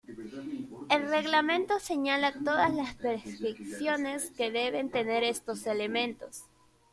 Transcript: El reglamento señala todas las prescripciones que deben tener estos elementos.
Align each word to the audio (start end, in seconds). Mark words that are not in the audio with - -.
El 0.89 1.07
reglamento 1.09 1.79
señala 1.79 2.33
todas 2.33 2.73
las 2.73 2.95
prescripciones 2.95 4.31
que 4.31 4.49
deben 4.49 4.89
tener 4.89 5.23
estos 5.23 5.67
elementos. 5.67 6.45